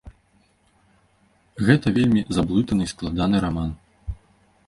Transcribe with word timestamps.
Гэта 1.67 1.87
вельмі 1.99 2.21
заблытаны 2.37 2.83
і 2.87 2.91
складаны 2.93 3.37
раман. 3.47 3.71